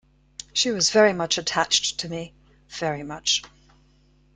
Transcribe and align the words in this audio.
She 0.51 0.71
was 0.71 0.89
very 0.89 1.13
much 1.13 1.37
attached 1.37 1.99
to 1.99 2.09
me— 2.09 2.33
very 2.79 3.03
much. 3.03 3.43